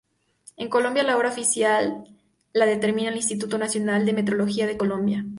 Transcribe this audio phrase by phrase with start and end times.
[0.57, 2.05] En Colombia la hora oficial
[2.53, 5.23] la determina el Instituto Nacional de Metrología de Colombia.